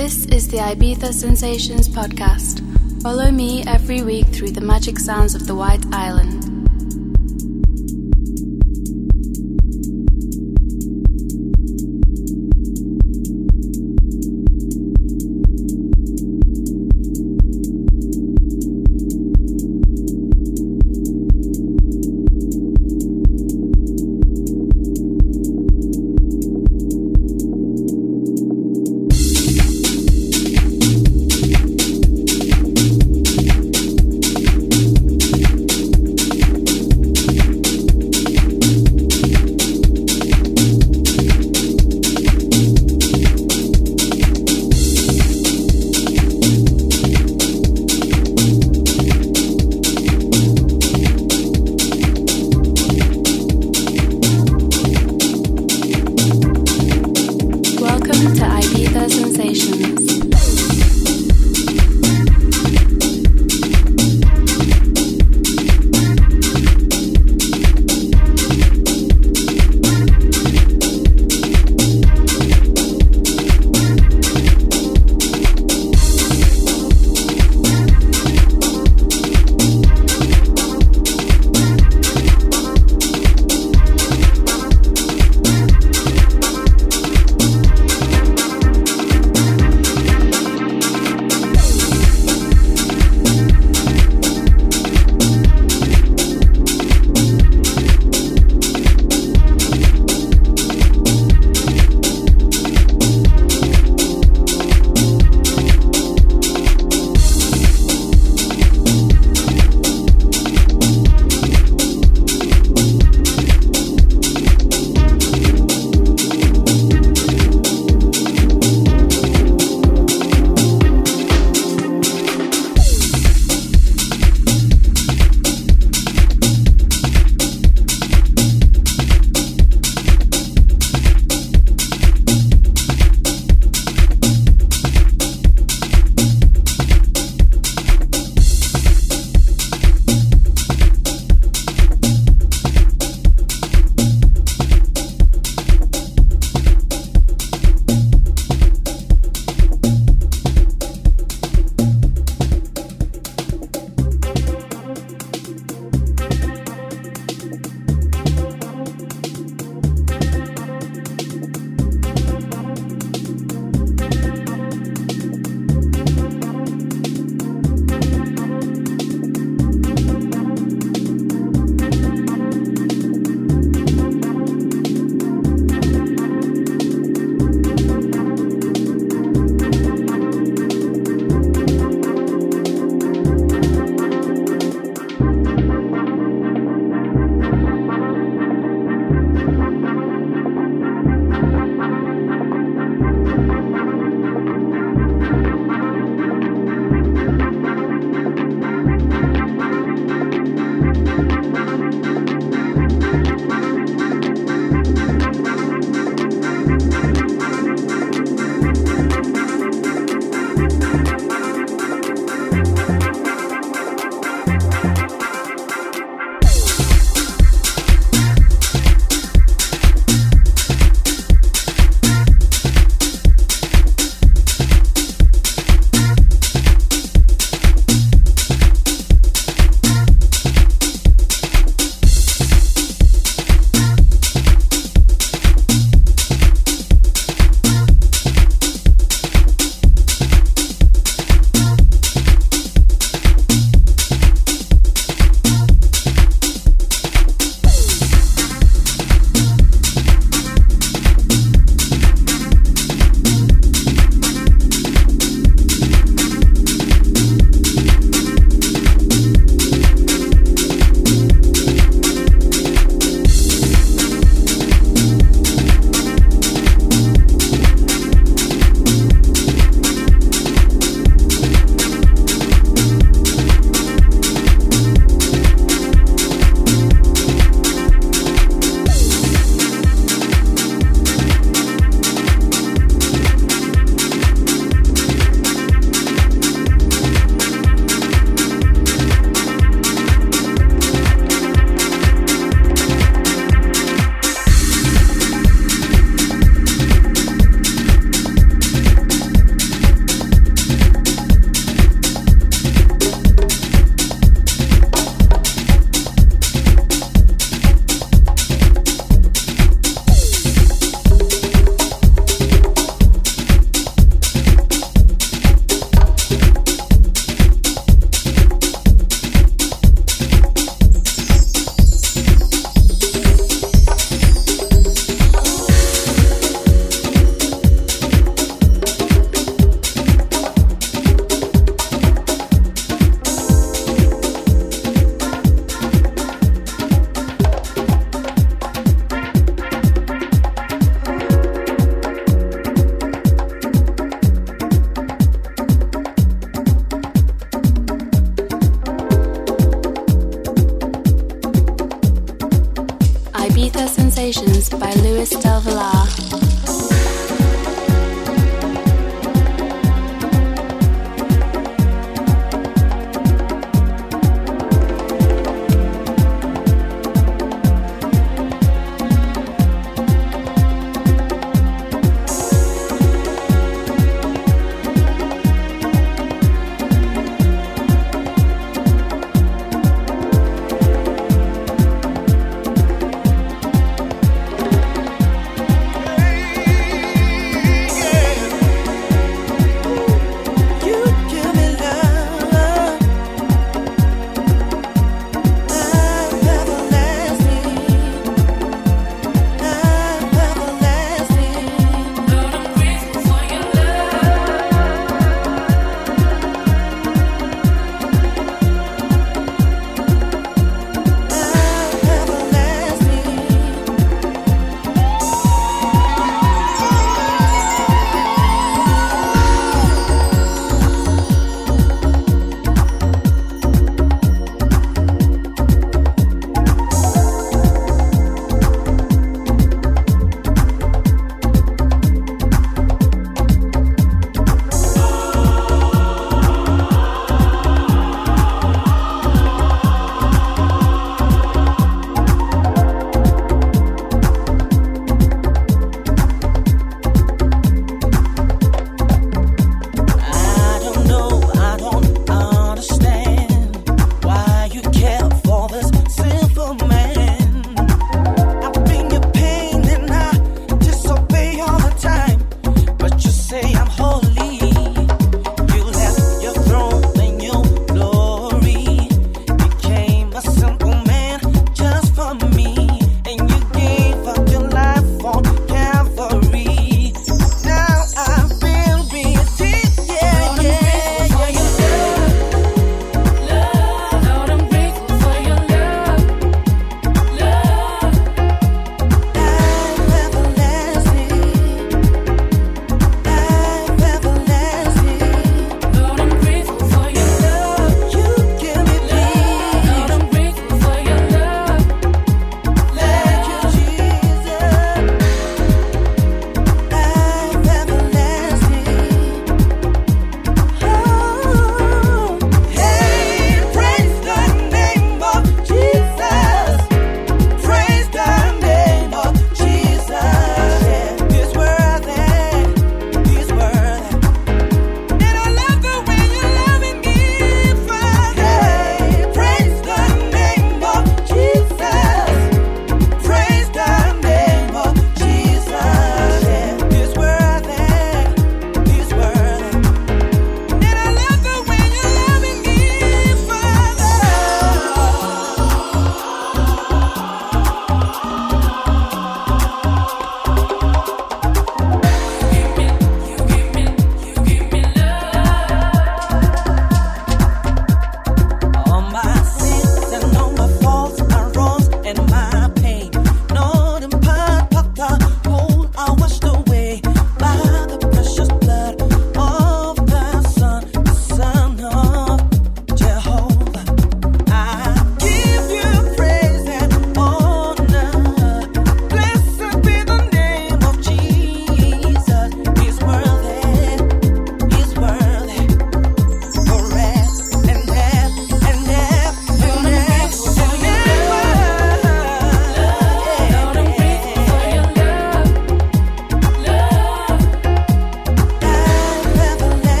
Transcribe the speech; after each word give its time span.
This 0.00 0.24
is 0.24 0.48
the 0.48 0.56
Ibiza 0.56 1.12
Sensations 1.12 1.86
podcast. 1.86 2.64
Follow 3.02 3.30
me 3.30 3.62
every 3.66 4.00
week 4.00 4.28
through 4.28 4.52
the 4.52 4.62
magic 4.62 4.98
sounds 4.98 5.34
of 5.34 5.46
the 5.46 5.54
White 5.54 5.84
Island. 5.92 6.49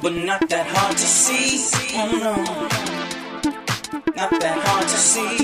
But 0.00 0.14
not 0.14 0.48
that 0.48 0.66
hard 0.66 0.96
to 0.96 1.06
see. 1.06 1.58
Oh 1.96 2.10
no, 2.24 2.34
not 4.14 4.30
that 4.40 4.58
hard 4.64 4.82
to 4.82 4.96
see. 4.96 5.38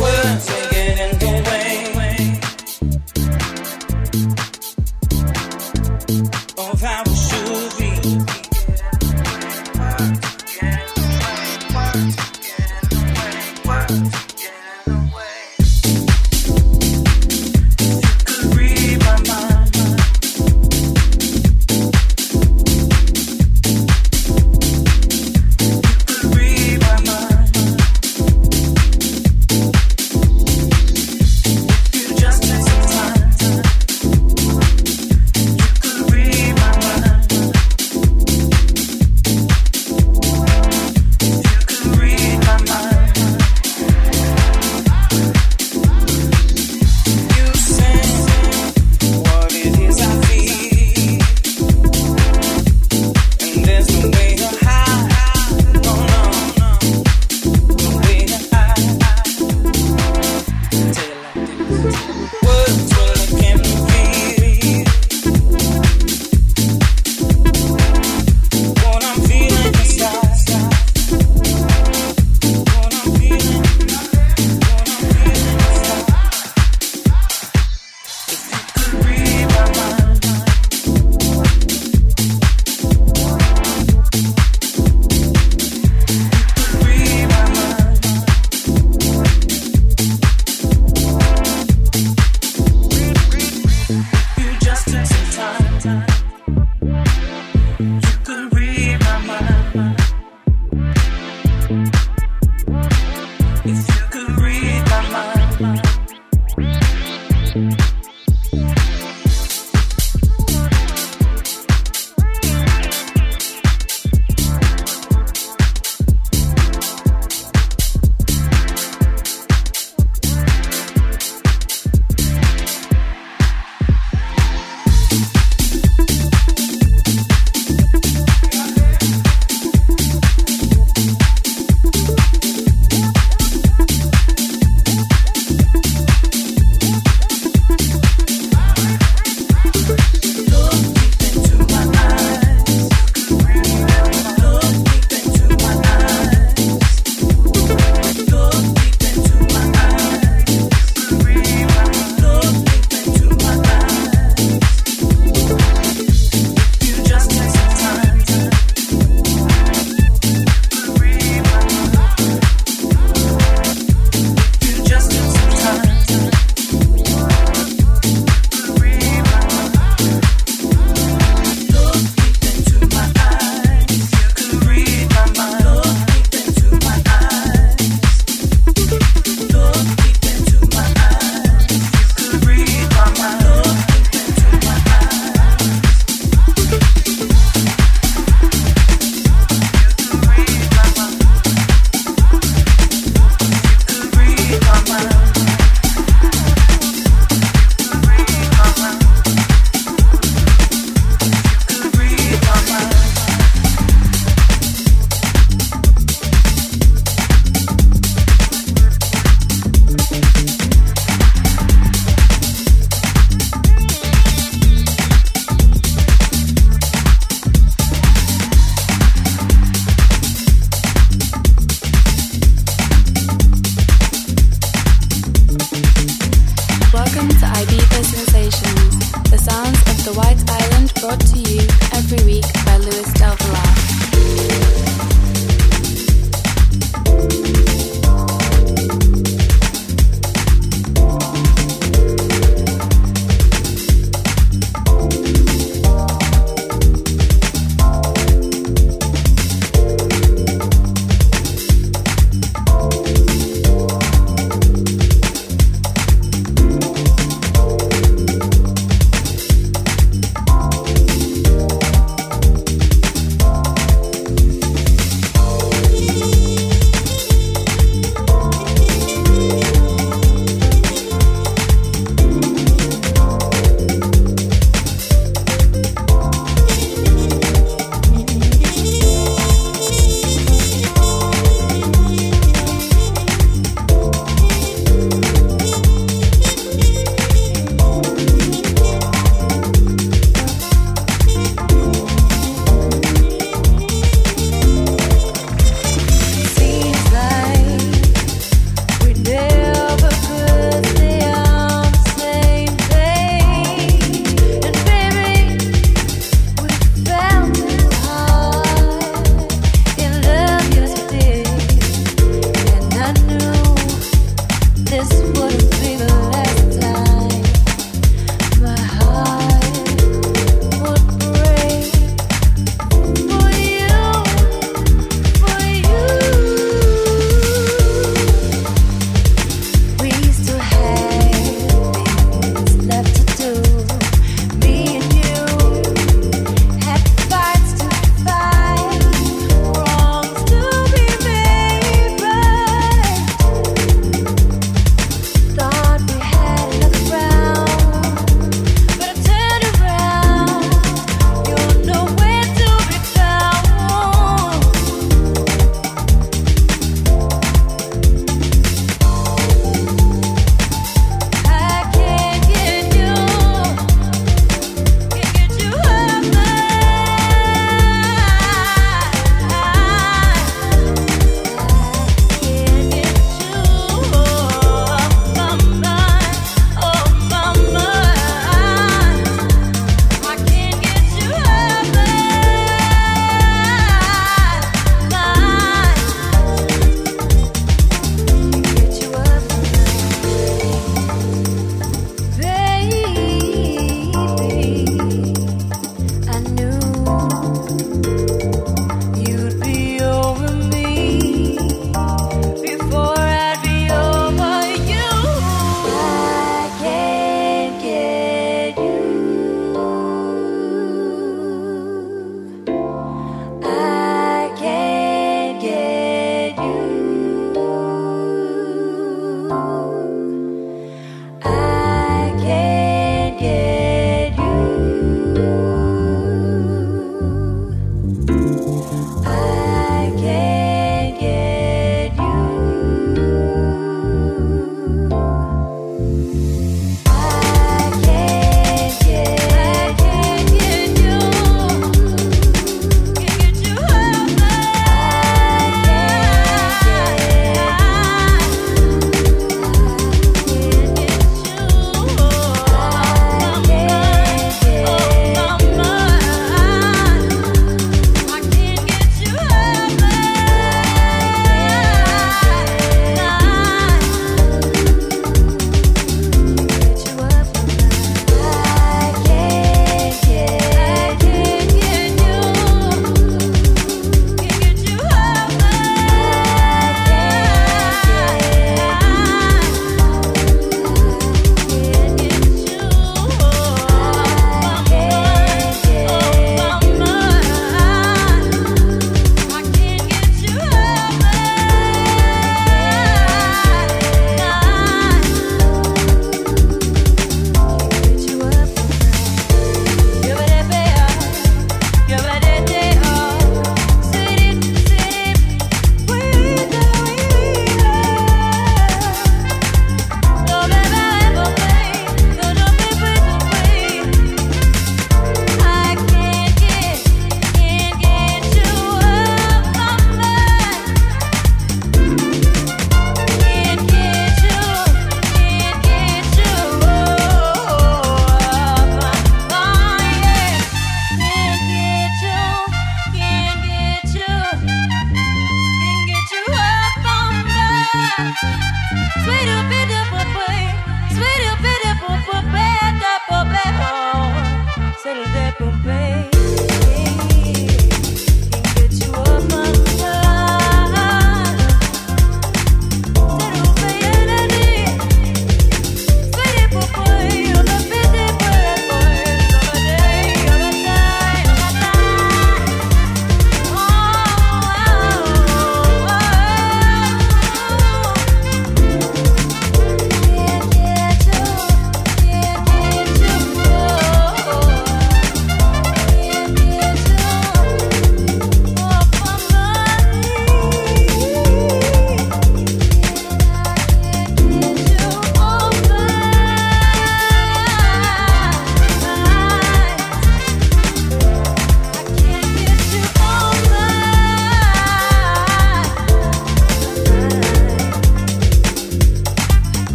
Words 0.00 0.50
are 0.50 0.70
getting 0.70 0.98
in 0.98 1.18